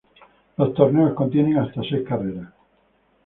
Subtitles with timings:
[0.57, 2.51] Los torneos contienen hasta seis carreras.